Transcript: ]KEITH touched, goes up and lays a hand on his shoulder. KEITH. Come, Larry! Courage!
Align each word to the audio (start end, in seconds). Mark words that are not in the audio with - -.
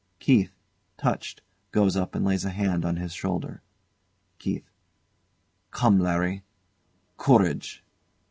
]KEITH 0.19 0.49
touched, 0.97 1.41
goes 1.71 1.95
up 1.95 2.15
and 2.15 2.25
lays 2.25 2.43
a 2.43 2.49
hand 2.49 2.85
on 2.85 2.95
his 2.95 3.13
shoulder. 3.13 3.61
KEITH. 4.39 4.63
Come, 5.69 5.99
Larry! 5.99 6.41
Courage! 7.17 7.83